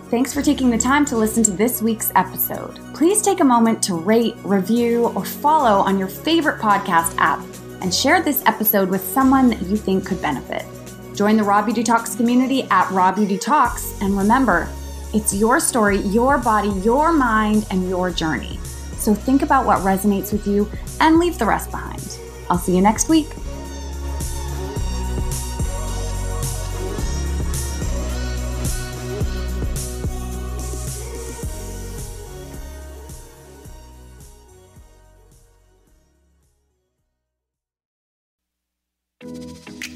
[0.10, 2.80] Thanks for taking the time to listen to this week's episode.
[2.93, 7.43] Please take a moment to rate, review, or follow on your favorite podcast app
[7.82, 10.66] and share this episode with someone that you think could benefit.
[11.16, 13.99] Join the Raw Beauty Talks community at Raw Beauty Talks.
[14.01, 14.68] And remember,
[15.13, 18.59] it's your story, your body, your mind, and your journey.
[18.97, 22.20] So think about what resonates with you and leave the rest behind.
[22.49, 23.30] I'll see you next week.